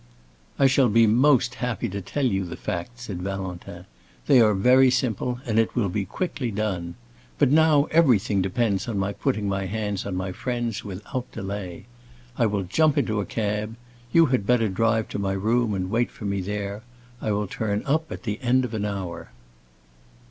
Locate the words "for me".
16.09-16.41